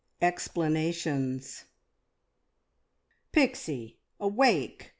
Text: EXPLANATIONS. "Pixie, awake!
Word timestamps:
EXPLANATIONS. 0.19 1.65
"Pixie, 3.31 3.99
awake! 4.19 4.89